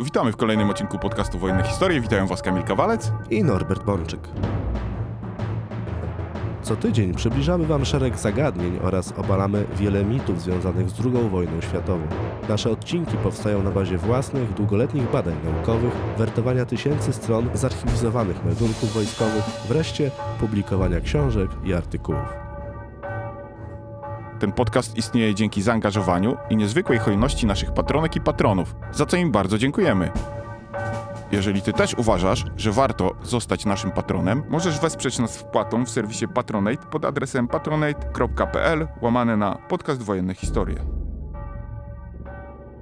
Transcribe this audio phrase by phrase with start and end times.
[0.00, 2.00] Witamy w kolejnym odcinku podcastu Wojenne Historie.
[2.00, 3.12] Witają Was Kamil Kawalec.
[3.30, 4.20] i Norbert Bączyk.
[6.62, 12.06] Co tydzień przybliżamy Wam szereg zagadnień oraz obalamy wiele mitów związanych z II wojną światową.
[12.48, 19.44] Nasze odcinki powstają na bazie własnych, długoletnich badań naukowych, wertowania tysięcy stron zarchiwizowanych meldunków wojskowych,
[19.68, 20.10] wreszcie
[20.40, 22.45] publikowania książek i artykułów.
[24.38, 29.32] Ten podcast istnieje dzięki zaangażowaniu i niezwykłej hojności naszych patronek i patronów, za co im
[29.32, 30.10] bardzo dziękujemy.
[31.32, 36.28] Jeżeli Ty też uważasz, że warto zostać naszym patronem, możesz wesprzeć nas wpłatą w serwisie
[36.28, 40.95] Patronate pod adresem patronate.pl łamane na podcast Wojenne Historie.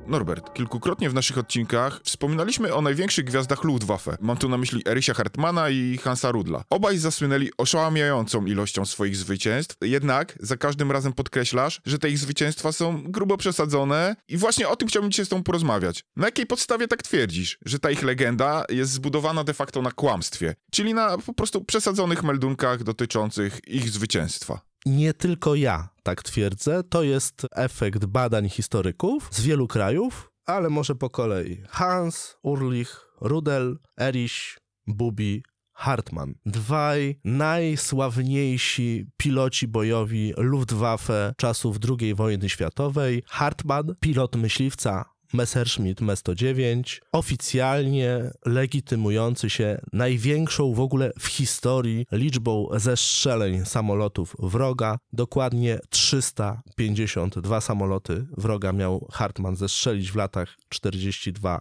[0.07, 4.17] Norbert, kilkukrotnie w naszych odcinkach wspominaliśmy o największych gwiazdach Luftwaffe.
[4.21, 6.65] Mam tu na myśli Erysia Hartmana i Hansa Rudla.
[6.71, 12.73] Obaj zasłynęli oszałamiającą ilością swoich zwycięstw, jednak za każdym razem podkreślasz, że te ich zwycięstwa
[12.73, 16.05] są grubo przesadzone i właśnie o tym chciałbym dzisiaj z tobą porozmawiać.
[16.17, 20.55] Na jakiej podstawie tak twierdzisz, że ta ich legenda jest zbudowana de facto na kłamstwie,
[20.73, 24.73] czyli na po prostu przesadzonych meldunkach dotyczących ich zwycięstwa?
[24.87, 30.95] Nie tylko ja tak twierdzę, to jest efekt badań historyków z wielu krajów, ale może
[30.95, 31.63] po kolei.
[31.69, 36.35] Hans, Urlich, Rudel, Erich, Bubi, Hartmann.
[36.47, 43.23] Dwaj najsławniejsi piloci bojowi Luftwaffe czasów II wojny światowej.
[43.27, 53.65] Hartmann, pilot myśliwca Messerschmitt Me-109, oficjalnie legitymujący się największą w ogóle w historii liczbą zestrzeleń
[53.65, 54.99] samolotów wroga.
[55.12, 61.61] Dokładnie 352 samoloty wroga miał Hartmann zestrzelić w latach 42-45,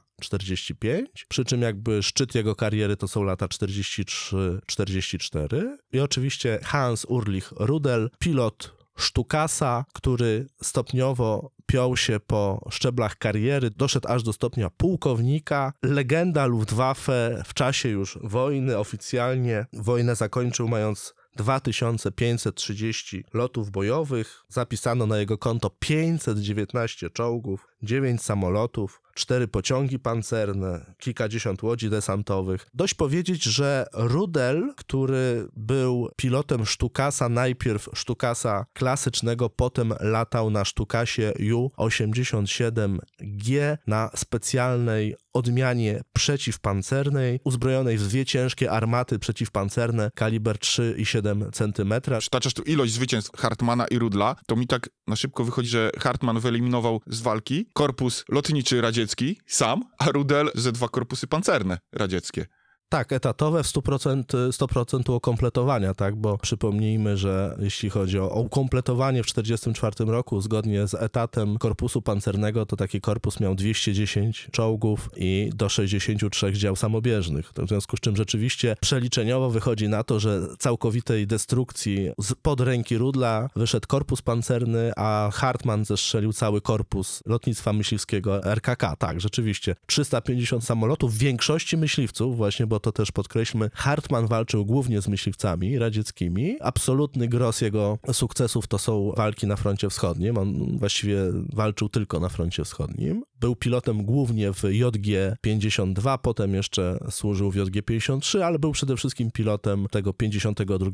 [1.30, 5.78] przy czym jakby szczyt jego kariery to są lata 43-44.
[5.94, 14.08] I oczywiście Hans Urlich Rudel, pilot Sztukasa, który stopniowo piął się po szczeblach kariery, doszedł
[14.08, 15.73] aż do stopnia pułkownika.
[15.83, 24.43] Legenda Luftwaffe w czasie już wojny oficjalnie wojnę zakończył mając 2530 lotów bojowych.
[24.49, 32.67] Zapisano na jego konto 519 czołgów, 9 samolotów, 4 pociągi pancerne, kilkadziesiąt łodzi desantowych.
[32.73, 41.33] Dość powiedzieć, że Rudel, który był pilotem Sztukasa, najpierw Sztukasa klasycznego, potem latał na Sztukasie
[41.39, 51.94] Ju-87G na specjalnej odmianie przeciwpancernej, uzbrojonej w dwie ciężkie armaty przeciwpancerne kaliber 3,7 cm.
[52.20, 56.39] Przytaczasz tu ilość zwycięstw Hartmana i Rudla, to mi tak na szybko wychodzi, że Hartman
[56.39, 62.45] wyeliminował z walki korpus lotniczy radziecki sam, a Rudel ze dwa korpusy pancerne radzieckie.
[62.93, 69.26] Tak, etatowe w 100%, 100% ukompletowania, tak, bo przypomnijmy, że jeśli chodzi o ukompletowanie w
[69.26, 75.70] 1944 roku, zgodnie z etatem korpusu pancernego, to taki korpus miał 210 czołgów i do
[75.70, 77.52] 63 dział samobieżnych.
[77.58, 82.11] W związku z czym rzeczywiście przeliczeniowo wychodzi na to, że całkowitej destrukcji
[82.42, 88.95] pod ręki Rudla wyszedł korpus pancerny, a Hartmann zestrzelił cały korpus lotnictwa myśliwskiego RKK.
[88.95, 89.76] Tak, rzeczywiście.
[89.86, 95.80] 350 samolotów, w większości myśliwców, właśnie, bo to też podkreślmy, Hartmann walczył głównie z myśliwcami
[95.80, 96.58] radzieckimi.
[96.61, 100.38] Absolutny gros jego sukcesów to są walki na froncie wschodnim.
[100.38, 101.17] On właściwie
[101.54, 103.23] walczył tylko na froncie wschodnim.
[103.39, 109.88] Był pilotem głównie w JG-52, potem jeszcze służył w JG-53, ale był przede wszystkim pilotem
[109.92, 110.92] tego 52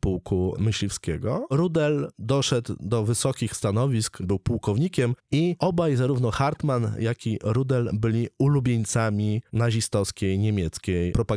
[0.00, 1.46] pułku myśliwskiego.
[1.50, 8.28] Rudel doszedł do wysokich stanowisk, był pułkownikiem i obaj, zarówno Hartmann, jak i Rudel byli
[8.38, 11.31] ulubieńcami nazistowskiej, niemieckiej propagandy.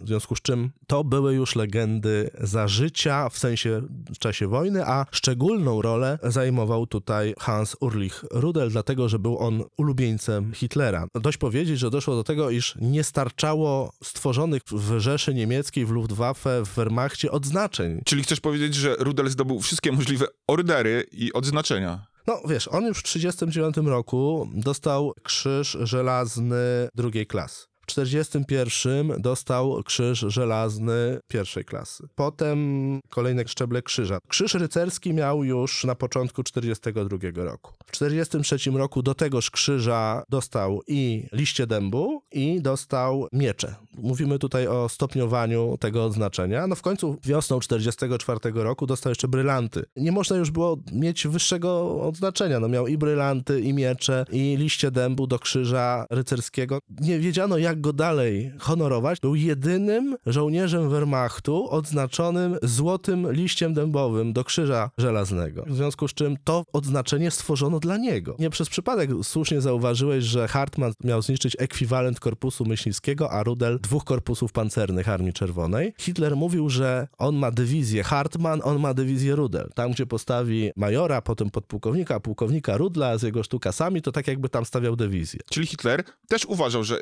[0.00, 3.82] W związku z czym to były już legendy za życia, w sensie
[4.14, 9.62] w czasie wojny, a szczególną rolę zajmował tutaj Hans Urlich Rudel, dlatego że był on
[9.76, 11.06] ulubieńcem Hitlera.
[11.14, 16.62] Dość powiedzieć, że doszło do tego, iż nie starczało stworzonych w Rzeszy Niemieckiej, w Luftwaffe,
[16.64, 18.00] w Wehrmachcie odznaczeń.
[18.04, 22.06] Czyli chcesz powiedzieć, że Rudel zdobył wszystkie możliwe ordery i odznaczenia?
[22.26, 27.71] No wiesz, on już w 1939 roku dostał krzyż żelazny drugiej klasy.
[27.92, 32.08] W 1941 dostał krzyż żelazny pierwszej klasy.
[32.14, 34.18] Potem kolejne szczeble krzyża.
[34.28, 37.72] Krzyż rycerski miał już na początku 1942 roku.
[37.86, 43.74] W 1943 roku do tegoż krzyża dostał i liście dębu i dostał miecze.
[43.98, 46.66] Mówimy tutaj o stopniowaniu tego odznaczenia.
[46.66, 49.84] No w końcu wiosną 1944 roku dostał jeszcze brylanty.
[49.96, 52.60] Nie można już było mieć wyższego odznaczenia.
[52.60, 56.78] No miał i brylanty, i miecze, i liście dębu do krzyża rycerskiego.
[57.00, 64.44] Nie wiedziano jak go dalej honorować, był jedynym żołnierzem Wehrmachtu odznaczonym złotym liściem dębowym do
[64.44, 65.64] Krzyża Żelaznego.
[65.66, 68.36] W związku z czym to odznaczenie stworzono dla niego.
[68.38, 74.04] Nie przez przypadek słusznie zauważyłeś, że Hartmann miał zniszczyć ekwiwalent korpusu myśliwskiego, a Rudel dwóch
[74.04, 75.94] korpusów pancernych Armii Czerwonej.
[75.98, 79.70] Hitler mówił, że on ma dywizję Hartmann, on ma dywizję Rudel.
[79.74, 84.64] Tam, gdzie postawi majora, potem podpułkownika, pułkownika Rudla z jego sztukasami, to tak jakby tam
[84.64, 85.40] stawiał dywizję.
[85.50, 87.00] Czyli Hitler też uważał, że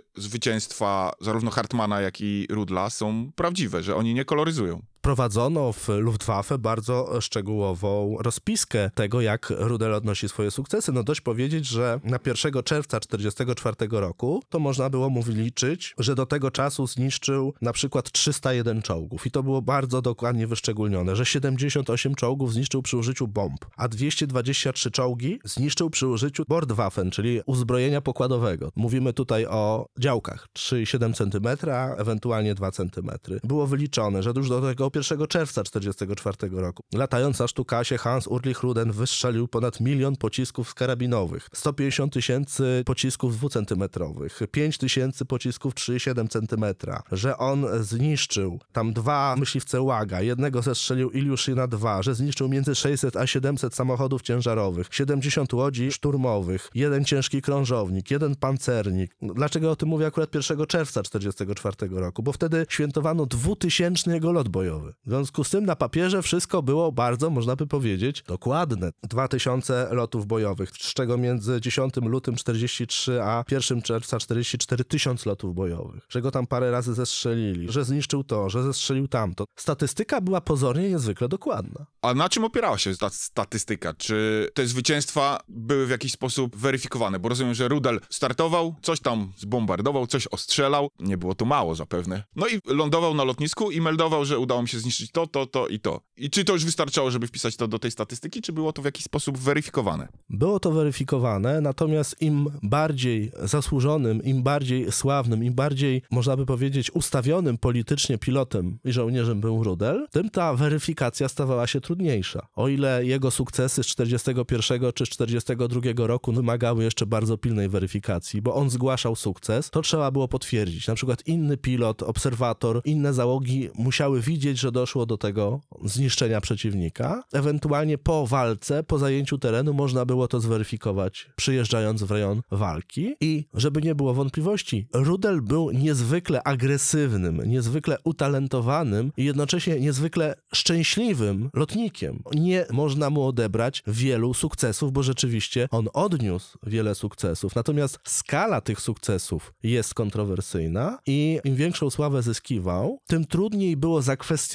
[1.20, 4.82] zarówno Hartmana, jak i Rudla są prawdziwe, że oni nie koloryzują.
[5.02, 10.92] Prowadzono w Luftwaffe bardzo szczegółową rozpiskę tego, jak Rudel odnosi swoje sukcesy.
[10.92, 16.14] No dość powiedzieć, że na 1 czerwca 1944 roku to można było mu liczyć, że
[16.14, 19.26] do tego czasu zniszczył na przykład 301 czołgów.
[19.26, 24.90] I to było bardzo dokładnie wyszczególnione, że 78 czołgów zniszczył przy użyciu bomb, a 223
[24.90, 28.70] czołgi zniszczył przy użyciu Bordwaffen, czyli uzbrojenia pokładowego.
[28.76, 33.10] Mówimy tutaj o działkach 3,7 cm, ewentualnie 2 cm.
[33.44, 38.92] Było wyliczone, że już do tego 1 czerwca 1944 roku latająca sztukasie Hans Ulrich Ruden
[38.92, 47.38] wystrzelił ponad milion pocisków karabinowych, 150 tysięcy pocisków dwucentymetrowych, 5 tysięcy pocisków 3,7 cm, że
[47.38, 53.26] on zniszczył tam dwa myśliwce Łaga, jednego zestrzelił Iliuszyna 2, że zniszczył między 600 a
[53.26, 59.16] 700 samochodów ciężarowych, 70 łodzi szturmowych, jeden ciężki krążownik, jeden pancernik.
[59.22, 62.22] Dlaczego o tym mówię akurat 1 czerwca 1944 roku?
[62.22, 64.79] Bo wtedy świętowano 2000 jego lot bojowy.
[65.06, 68.90] W związku z tym na papierze wszystko było bardzo, można by powiedzieć, dokładne.
[69.02, 75.54] 2000 lotów bojowych, z czego między 10 lutym 43 a 1 czerwca 44 tysiąc lotów
[75.54, 79.44] bojowych, że go tam parę razy zestrzelili, że zniszczył to, że zestrzelił tamto.
[79.56, 81.86] Statystyka była pozornie niezwykle dokładna.
[82.02, 83.94] A na czym opierała się ta statystyka?
[83.94, 87.18] Czy te zwycięstwa były w jakiś sposób weryfikowane?
[87.18, 90.88] Bo rozumiem, że Rudel startował, coś tam zbombardował, coś ostrzelał.
[90.98, 92.24] Nie było to mało zapewne.
[92.36, 95.68] No i lądował na lotnisku i meldował, że udało mi się zniszczyć to, to, to
[95.68, 96.00] i to.
[96.16, 98.84] I czy to już wystarczało, żeby wpisać to do tej statystyki, czy było to w
[98.84, 100.08] jakiś sposób weryfikowane?
[100.30, 106.90] Było to weryfikowane, natomiast im bardziej zasłużonym, im bardziej sławnym, im bardziej, można by powiedzieć,
[106.90, 112.46] ustawionym politycznie pilotem i żołnierzem był Rudel, tym ta weryfikacja stawała się trudniejsza.
[112.54, 118.54] O ile jego sukcesy z 41 czy 42 roku wymagały jeszcze bardzo pilnej weryfikacji, bo
[118.54, 120.86] on zgłaszał sukces, to trzeba było potwierdzić.
[120.86, 127.22] Na przykład inny pilot, obserwator, inne załogi musiały widzieć, że doszło do tego zniszczenia przeciwnika.
[127.32, 133.14] Ewentualnie po walce, po zajęciu terenu można było to zweryfikować, przyjeżdżając w rejon walki.
[133.20, 141.50] I żeby nie było wątpliwości, Rudel był niezwykle agresywnym, niezwykle utalentowanym i jednocześnie niezwykle szczęśliwym
[141.54, 142.22] lotnikiem.
[142.34, 147.54] Nie można mu odebrać wielu sukcesów, bo rzeczywiście on odniósł wiele sukcesów.
[147.54, 154.49] Natomiast skala tych sukcesów jest kontrowersyjna i im większą sławę zyskiwał, tym trudniej było zakwestionować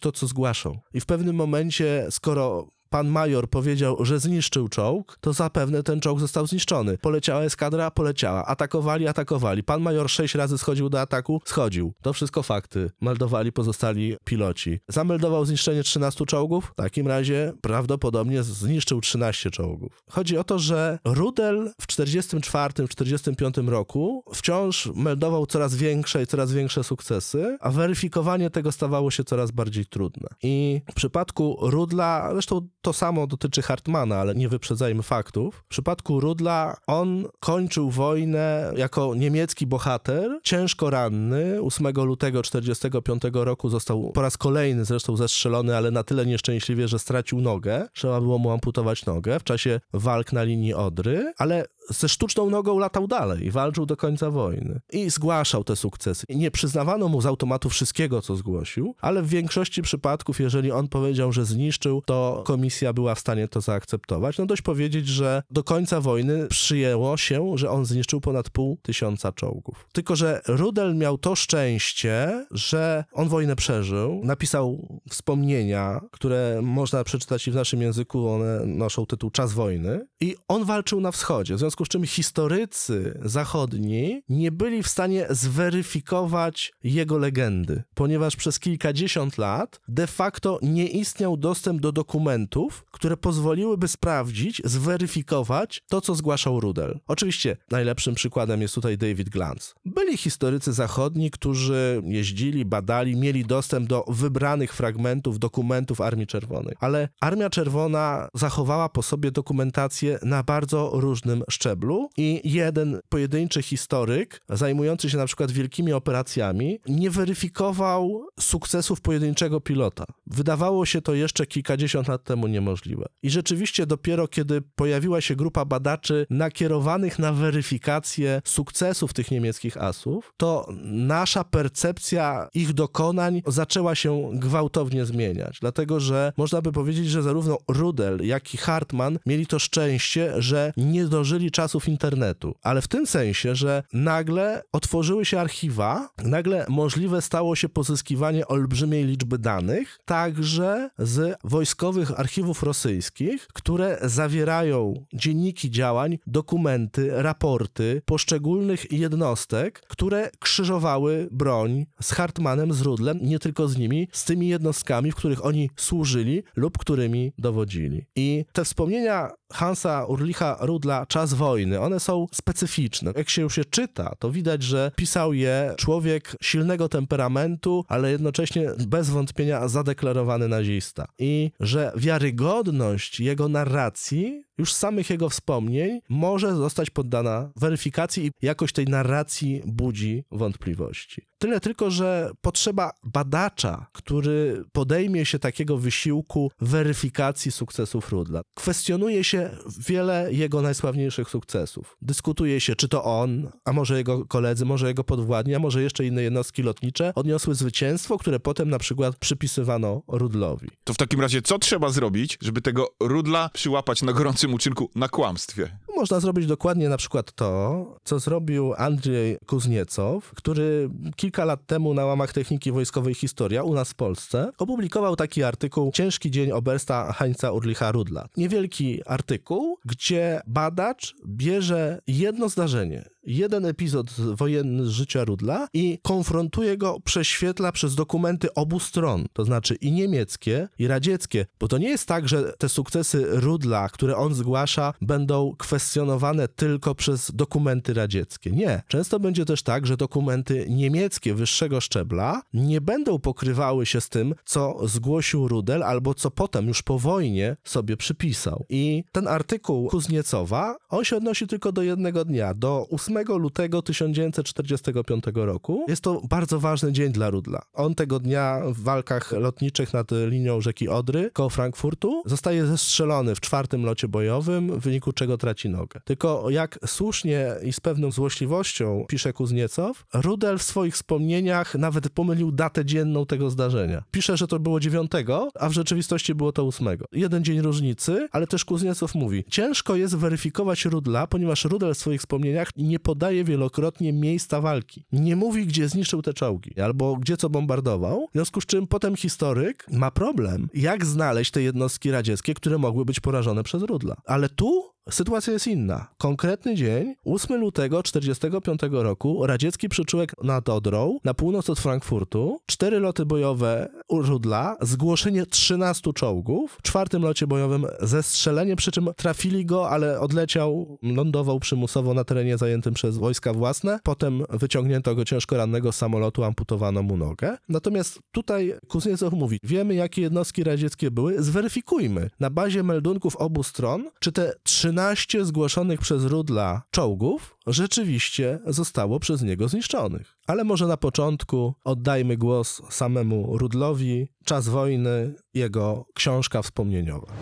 [0.00, 0.78] to, co zgłaszał.
[0.94, 6.20] I w pewnym momencie, skoro pan major powiedział, że zniszczył czołg, to zapewne ten czołg
[6.20, 6.98] został zniszczony.
[6.98, 8.46] Poleciała eskadra, poleciała.
[8.46, 9.62] Atakowali, atakowali.
[9.62, 11.92] Pan major sześć razy schodził do ataku, schodził.
[12.02, 12.90] To wszystko fakty.
[13.00, 14.80] Meldowali pozostali piloci.
[14.88, 16.72] Zameldował zniszczenie 13 czołgów?
[16.72, 20.02] W takim razie prawdopodobnie zniszczył 13 czołgów.
[20.10, 26.52] Chodzi o to, że Rudel w 44, 45 roku wciąż meldował coraz większe i coraz
[26.52, 30.28] większe sukcesy, a weryfikowanie tego stawało się coraz bardziej trudne.
[30.42, 35.54] I w przypadku Rudla, zresztą to samo dotyczy Hartmana, ale nie wyprzedzajmy faktów.
[35.54, 41.62] W przypadku Rudla on kończył wojnę jako niemiecki bohater, ciężko ranny.
[41.62, 46.98] 8 lutego 1945 roku został po raz kolejny zresztą zestrzelony, ale na tyle nieszczęśliwie, że
[46.98, 47.88] stracił nogę.
[47.92, 52.78] Trzeba było mu amputować nogę w czasie walk na linii Odry, ale ze sztuczną nogą
[52.78, 54.80] latał dalej walczył do końca wojny.
[54.92, 56.26] I zgłaszał te sukcesy.
[56.28, 61.32] Nie przyznawano mu z automatu wszystkiego, co zgłosił, ale w większości przypadków, jeżeli on powiedział,
[61.32, 64.38] że zniszczył, to komisja była w stanie to zaakceptować.
[64.38, 69.32] No dość powiedzieć, że do końca wojny przyjęło się, że on zniszczył ponad pół tysiąca
[69.32, 69.88] czołgów.
[69.92, 77.48] Tylko, że Rudel miał to szczęście, że on wojnę przeżył, napisał wspomnienia, które można przeczytać
[77.48, 81.58] i w naszym języku, one noszą tytuł Czas wojny i on walczył na wschodzie, w
[81.80, 89.38] związku z czym historycy zachodni nie byli w stanie zweryfikować jego legendy, ponieważ przez kilkadziesiąt
[89.38, 96.60] lat de facto nie istniał dostęp do dokumentów, które pozwoliłyby sprawdzić, zweryfikować to, co zgłaszał
[96.60, 97.00] Rudel.
[97.06, 99.74] Oczywiście najlepszym przykładem jest tutaj David Glantz.
[99.84, 107.08] Byli historycy zachodni, którzy jeździli, badali, mieli dostęp do wybranych fragmentów dokumentów Armii Czerwonej, ale
[107.20, 114.40] Armia Czerwona zachowała po sobie dokumentację na bardzo różnym szczeblu szczeblu i jeden pojedynczy historyk
[114.48, 120.04] zajmujący się na przykład wielkimi operacjami nie weryfikował sukcesów pojedynczego pilota.
[120.26, 123.06] Wydawało się to jeszcze kilkadziesiąt lat temu niemożliwe.
[123.22, 130.32] I rzeczywiście dopiero kiedy pojawiła się grupa badaczy nakierowanych na weryfikację sukcesów tych niemieckich asów,
[130.36, 135.58] to nasza percepcja ich dokonań zaczęła się gwałtownie zmieniać.
[135.60, 140.72] Dlatego, że można by powiedzieć, że zarówno Rudel, jak i Hartmann mieli to szczęście, że
[140.76, 142.54] nie dożyli czasów internetu.
[142.62, 149.04] Ale w tym sensie, że nagle otworzyły się archiwa, nagle możliwe stało się pozyskiwanie olbrzymiej
[149.04, 159.80] liczby danych, także z wojskowych archiwów rosyjskich, które zawierają dzienniki działań, dokumenty, raporty poszczególnych jednostek,
[159.88, 165.14] które krzyżowały broń z Hartmanem, z Rudlem, nie tylko z nimi, z tymi jednostkami, w
[165.14, 168.06] których oni służyli lub którymi dowodzili.
[168.16, 173.12] I te wspomnienia Hansa Urlicha Rudla Czas wojny, one są specyficzne.
[173.16, 178.70] Jak się już je czyta, to widać, że pisał je człowiek silnego temperamentu, ale jednocześnie
[178.86, 181.06] bez wątpienia zadeklarowany nazista.
[181.18, 188.74] I że wiarygodność jego narracji już samych jego wspomnień może zostać poddana weryfikacji i jakość
[188.74, 191.26] tej narracji budzi wątpliwości.
[191.38, 198.42] Tyle tylko, że potrzeba badacza, który podejmie się takiego wysiłku weryfikacji sukcesów Rudla.
[198.54, 199.50] Kwestionuje się
[199.88, 201.96] wiele jego najsławniejszych sukcesów.
[202.02, 206.06] Dyskutuje się, czy to on, a może jego koledzy, może jego podwładni, a może jeszcze
[206.06, 210.68] inne jednostki lotnicze odniosły zwycięstwo, które potem na przykład przypisywano Rudlowi.
[210.84, 215.08] To w takim razie co trzeba zrobić, żeby tego Rudla przyłapać na gorącym uczynku na
[215.08, 215.70] kłamstwie?
[215.96, 222.04] Można zrobić dokładnie na przykład to, co zrobił Andrzej Kuzniecow, który kilka lat temu na
[222.04, 227.52] łamach techniki wojskowej Historia u nas w Polsce opublikował taki artykuł Ciężki dzień obersta Hańca
[227.52, 228.28] Urlicha Rudla.
[228.36, 236.76] Niewielki artykuł, gdzie badacz bierze jedno zdarzenie, jeden epizod wojenny z życia Rudla i konfrontuje
[236.76, 241.88] go, prześwietla przez dokumenty obu stron, to znaczy i niemieckie, i radzieckie, bo to nie
[241.88, 248.50] jest tak, że te sukcesy Rudla, które on zgłasza, będą kwestionowane tylko przez dokumenty radzieckie.
[248.50, 248.82] Nie.
[248.88, 254.34] Często będzie też tak, że dokumenty niemieckie wyższego szczebla nie będą pokrywały się z tym,
[254.44, 258.64] co zgłosił Rudel, albo co potem już po wojnie sobie przypisał.
[258.68, 265.24] I ten artykuł Kuzniecowa, on się odnosi tylko do jednego dnia, do 8 lutego 1945
[265.34, 265.84] roku.
[265.88, 267.62] Jest to bardzo ważny dzień dla Rudla.
[267.72, 273.40] On tego dnia w walkach lotniczych nad linią rzeki Odry koło Frankfurtu zostaje zestrzelony w
[273.40, 276.00] czwartym locie bojowym, w wyniku czego traci nogę.
[276.04, 282.52] Tylko jak słusznie i z pewną złośliwością pisze Kuzniecow, Rudel w swoich wspomnieniach nawet pomylił
[282.52, 284.02] datę dzienną tego zdarzenia.
[284.10, 285.10] Pisze, że to było 9,
[285.54, 286.88] a w rzeczywistości było to 8.
[287.12, 292.20] Jeden dzień różnicy, ale też Kuzniecow mówi, ciężko jest weryfikować Rudla, ponieważ Rudel w swoich
[292.20, 295.04] wspomnieniach nie podaje wielokrotnie miejsca walki.
[295.12, 299.16] Nie mówi, gdzie zniszczył te czołgi, albo gdzie co bombardował, w związku z czym potem
[299.16, 304.16] historyk ma problem, jak znaleźć te jednostki radzieckie, które mogły być porażone przez Rudla.
[304.24, 306.06] Ale tu Sytuacja jest inna.
[306.18, 313.00] Konkretny dzień, 8 lutego 1945 roku, radziecki przyczółek nad Odrą, na północ od Frankfurtu, cztery
[313.00, 319.90] loty bojowe Rudla, zgłoszenie 13 czołgów, w czwartym locie bojowym zestrzelenie, przy czym trafili go,
[319.90, 325.92] ale odleciał, lądował przymusowo na terenie zajętym przez wojska własne, potem wyciągnięto go ciężko rannego
[325.92, 327.56] z samolotu, amputowano mu nogę.
[327.68, 334.04] Natomiast tutaj Kuzniecow mówi, wiemy jakie jednostki radzieckie były, zweryfikujmy na bazie meldunków obu stron,
[334.20, 334.99] czy te 13
[335.42, 340.36] zgłoszonych przez Rudla czołgów rzeczywiście zostało przez niego zniszczonych.
[340.46, 347.32] Ale może na początku oddajmy głos samemu Rudlowi, czas wojny, jego książka wspomnieniowa.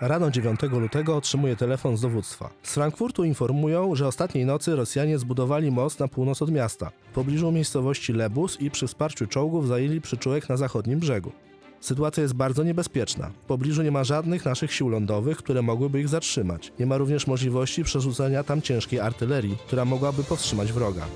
[0.00, 2.50] Rano 9 lutego otrzymuje telefon z dowództwa.
[2.62, 7.52] Z Frankfurtu informują, że ostatniej nocy Rosjanie zbudowali most na północ od miasta, w pobliżu
[7.52, 11.32] miejscowości Lebus i przy wsparciu czołgów zajęli przyczółek na zachodnim brzegu.
[11.80, 13.30] Sytuacja jest bardzo niebezpieczna.
[13.42, 16.72] W pobliżu nie ma żadnych naszych sił lądowych, które mogłyby ich zatrzymać.
[16.78, 21.06] Nie ma również możliwości przerzucenia tam ciężkiej artylerii, która mogłaby powstrzymać wroga.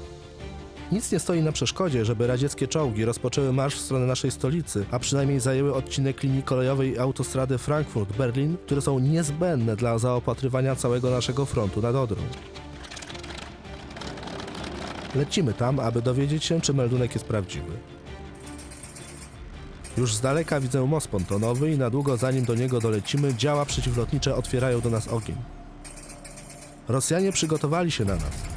[0.92, 4.98] Nic nie stoi na przeszkodzie, żeby radzieckie czołgi rozpoczęły marsz w stronę naszej stolicy, a
[4.98, 11.82] przynajmniej zajęły odcinek linii kolejowej autostrady Frankfurt-Berlin, które są niezbędne dla zaopatrywania całego naszego frontu
[11.82, 12.22] nad Odrą.
[15.14, 17.91] Lecimy tam, aby dowiedzieć się, czy meldunek jest prawdziwy.
[19.96, 24.34] Już z daleka widzę most pontonowy i na długo zanim do niego dolecimy, działa przeciwlotnicze
[24.36, 25.36] otwierają do nas ogień.
[26.88, 28.52] Rosjanie przygotowali się na nas.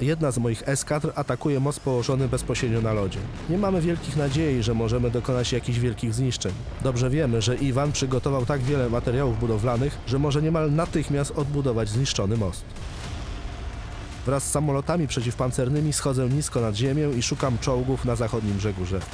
[0.00, 3.18] jedna z moich eskadr atakuje most położony bezpośrednio na lodzie.
[3.50, 6.52] Nie mamy wielkich nadziei, że możemy dokonać jakichś wielkich zniszczeń.
[6.82, 12.36] Dobrze wiemy, że Iwan przygotował tak wiele materiałów budowlanych, że może niemal natychmiast odbudować zniszczony
[12.36, 12.64] most.
[14.26, 19.06] Wraz z samolotami przeciwpancernymi schodzę nisko nad ziemię i szukam czołgów na zachodnim brzegu rzeki.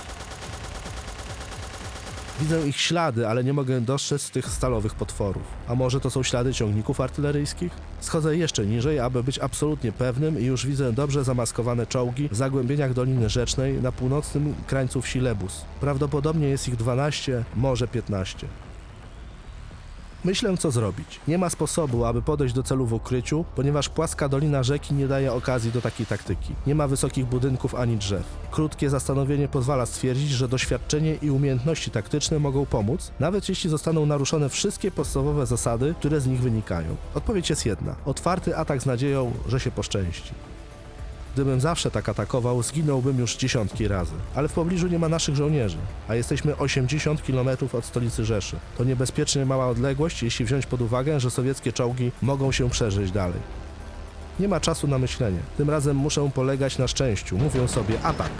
[2.40, 5.42] Widzę ich ślady, ale nie mogę dostrzec tych stalowych potworów.
[5.68, 7.73] A może to są ślady ciągników artyleryjskich?
[8.00, 12.95] Schodzę jeszcze niżej, aby być absolutnie pewnym i już widzę dobrze zamaskowane czołgi w zagłębieniach
[12.95, 15.64] Doliny Rzecznej na północnym krańcu wsi Lebus.
[15.80, 18.47] Prawdopodobnie jest ich 12, może 15.
[20.25, 21.20] Myślę, co zrobić.
[21.28, 25.32] Nie ma sposobu, aby podejść do celu w ukryciu, ponieważ płaska dolina rzeki nie daje
[25.32, 26.54] okazji do takiej taktyki.
[26.66, 28.25] Nie ma wysokich budynków ani drzew.
[28.50, 34.48] Krótkie zastanowienie pozwala stwierdzić, że doświadczenie i umiejętności taktyczne mogą pomóc, nawet jeśli zostaną naruszone
[34.48, 36.96] wszystkie podstawowe zasady, które z nich wynikają.
[37.14, 37.94] Odpowiedź jest jedna.
[38.04, 40.32] Otwarty atak z nadzieją, że się poszczęści.
[41.38, 44.12] Gdybym zawsze tak atakował, zginąłbym już dziesiątki razy.
[44.35, 45.76] Ale w pobliżu nie ma naszych żołnierzy,
[46.09, 48.57] a jesteśmy 80 km od stolicy Rzeszy.
[48.78, 53.40] To niebezpiecznie mała odległość, jeśli wziąć pod uwagę, że sowieckie czołgi mogą się przeżyć dalej.
[54.40, 55.38] Nie ma czasu na myślenie.
[55.57, 57.38] Tym razem muszę polegać na szczęściu.
[57.38, 58.30] Mówię sobie atak.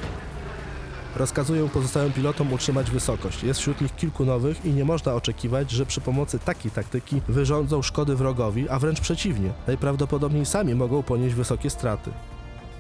[1.17, 3.43] Rozkazuję pozostałym pilotom utrzymać wysokość.
[3.43, 7.83] Jest wśród nich kilku nowych i nie można oczekiwać, że przy pomocy takiej taktyki wyrządzą
[7.83, 9.51] szkody wrogowi, a wręcz przeciwnie.
[9.67, 12.11] Najprawdopodobniej sami mogą ponieść wysokie straty.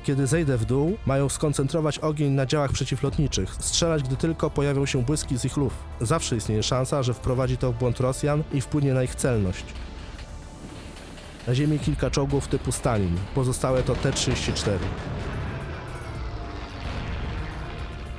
[0.09, 5.03] Kiedy zejdę w dół, mają skoncentrować ogień na działach przeciwlotniczych, strzelać gdy tylko pojawią się
[5.03, 5.73] błyski z ich luf.
[6.01, 9.65] Zawsze istnieje szansa, że wprowadzi to w błąd Rosjan i wpłynie na ich celność.
[11.47, 14.71] Na ziemi kilka czołgów typu Stalin, pozostałe to T-34.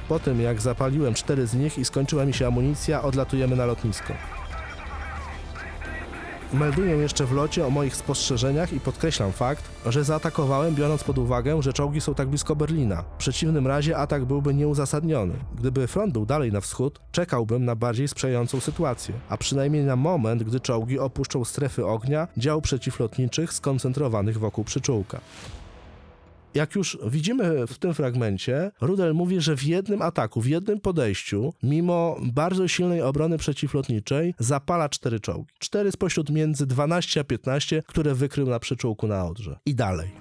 [0.08, 4.14] Po tym jak zapaliłem cztery z nich i skończyła mi się amunicja, odlatujemy na lotnisko.
[6.54, 11.62] Melduję jeszcze w locie o moich spostrzeżeniach i podkreślam fakt, że zaatakowałem biorąc pod uwagę,
[11.62, 13.02] że czołgi są tak blisko Berlina.
[13.02, 15.34] W przeciwnym razie atak byłby nieuzasadniony.
[15.56, 20.44] Gdyby front był dalej na wschód, czekałbym na bardziej sprzyjającą sytuację, a przynajmniej na moment,
[20.44, 25.20] gdy czołgi opuszczą strefy ognia dział przeciwlotniczych skoncentrowanych wokół przyczółka.
[26.54, 31.54] Jak już widzimy w tym fragmencie, Rudel mówi, że w jednym ataku, w jednym podejściu,
[31.64, 35.54] mimo bardzo silnej obrony przeciwlotniczej, zapala cztery czołgi.
[35.60, 39.60] Cztery spośród między 12 a 15, które wykrył na przyczółku na Odrze.
[39.66, 40.12] I dalej.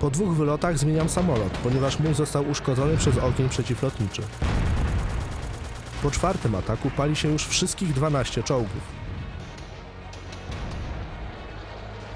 [0.00, 4.22] Po dwóch wylotach zmieniam samolot, ponieważ mój został uszkodzony przez ogień przeciwlotniczy.
[6.02, 8.99] Po czwartym ataku pali się już wszystkich 12 czołgów.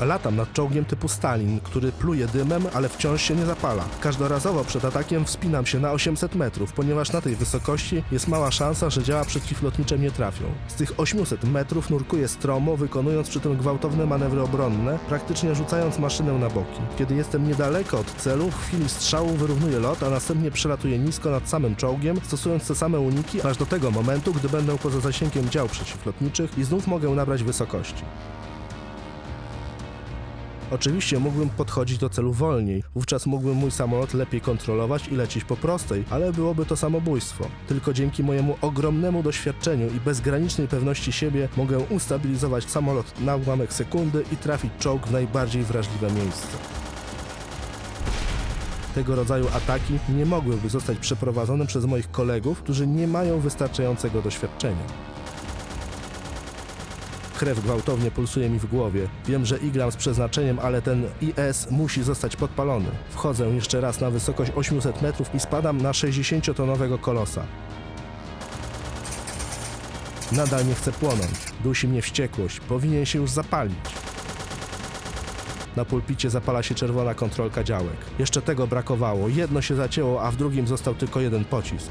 [0.01, 3.85] Latam nad czołgiem typu Stalin, który pluje dymem, ale wciąż się nie zapala.
[4.01, 8.91] Każdorazowo przed atakiem wspinam się na 800 metrów, ponieważ na tej wysokości jest mała szansa,
[8.91, 10.45] że działa przeciwlotnicze mnie trafią.
[10.69, 16.33] Z tych 800 metrów nurkuję stromo, wykonując przy tym gwałtowne manewry obronne, praktycznie rzucając maszynę
[16.33, 16.81] na boki.
[16.99, 21.49] Kiedy jestem niedaleko od celu, w chwili strzału wyrównuję lot, a następnie przelatuję nisko nad
[21.49, 25.69] samym czołgiem, stosując te same uniki, aż do tego momentu, gdy będę poza zasięgiem dział
[25.69, 28.05] przeciwlotniczych i znów mogę nabrać wysokości.
[30.75, 35.57] Oczywiście mógłbym podchodzić do celu wolniej, wówczas mógłbym mój samolot lepiej kontrolować i lecieć po
[35.57, 37.45] prostej, ale byłoby to samobójstwo.
[37.69, 44.25] Tylko dzięki mojemu ogromnemu doświadczeniu i bezgranicznej pewności siebie mogę ustabilizować samolot na ułamek sekundy
[44.33, 46.59] i trafić czołg w najbardziej wrażliwe miejsce.
[48.95, 55.14] Tego rodzaju ataki nie mogłyby zostać przeprowadzone przez moich kolegów, którzy nie mają wystarczającego doświadczenia.
[57.39, 59.09] Krew gwałtownie pulsuje mi w głowie.
[59.27, 62.89] Wiem, że igram z przeznaczeniem, ale ten IS musi zostać podpalony.
[63.11, 67.47] Wchodzę jeszcze raz na wysokość 800 metrów i spadam na 60-tonowego kolosa.
[70.33, 71.31] Nadal nie chcę płonąć.
[71.65, 72.61] Dusi mnie wściekłość.
[72.61, 73.85] Powinien się już zapalić.
[75.77, 77.97] Na pulpicie zapala się czerwona kontrolka działek.
[78.19, 79.29] Jeszcze tego brakowało.
[79.29, 81.91] Jedno się zacięło, a w drugim został tylko jeden pocisk.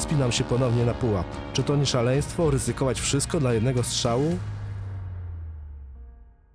[0.00, 1.26] Spinam się ponownie na pułap.
[1.52, 4.38] Czy to nie szaleństwo ryzykować wszystko dla jednego strzału?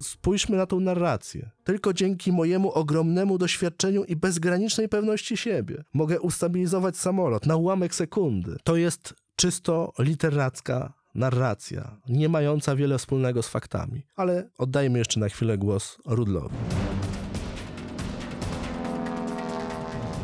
[0.02, 1.50] Spójrzmy na tą narrację.
[1.64, 8.58] Tylko dzięki mojemu ogromnemu doświadczeniu i bezgranicznej pewności siebie mogę ustabilizować samolot na ułamek sekundy.
[8.64, 14.06] To jest czysto literacka narracja, nie mająca wiele wspólnego z faktami.
[14.16, 16.56] Ale oddajmy jeszcze na chwilę głos Rudlowi.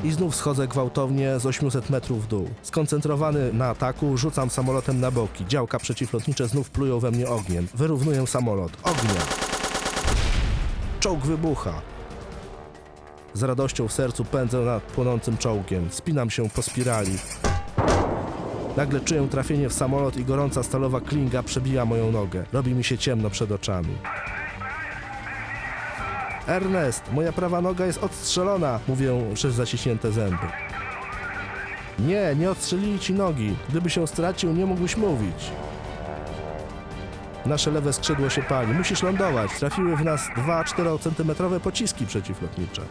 [0.04, 2.50] I znów schodzę gwałtownie z 800 metrów w dół.
[2.62, 5.46] Skoncentrowany na ataku, rzucam samolotem na boki.
[5.46, 7.68] Działka przeciwlotnicze znów plują we mnie ogniem.
[7.74, 8.72] Wyrównuję samolot.
[8.84, 9.22] Ognia!
[11.00, 11.74] Czołg wybucha.
[13.34, 15.88] Z radością w sercu pędzę nad płonącym czołgiem.
[15.92, 17.18] Spinam się po spirali.
[18.78, 22.46] Nagle czuję trafienie w samolot i gorąca stalowa klinga przebija moją nogę.
[22.54, 23.98] Robi mi się ciemno przed oczami.
[26.52, 30.48] Ernest, moja prawa noga jest odstrzelona, mówią przez zaciśnięte zęby.
[32.00, 33.56] Nie, nie odstrzelili ci nogi.
[33.70, 35.52] Gdyby się stracił, nie mógłbyś mówić.
[37.46, 38.74] Nasze lewe skrzydło się pali.
[38.74, 39.52] Musisz lądować.
[39.60, 42.82] Trafiły w nas 2-4 cm pociski przeciwlotnicze.